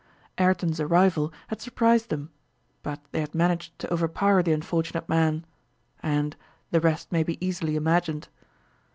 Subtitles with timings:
[0.39, 2.31] Ayrton's arrival had surprised them,
[2.81, 5.45] but they had managed to overpower the unfortunate man,
[6.01, 6.35] and
[6.71, 8.27] the rest may be easily imagined!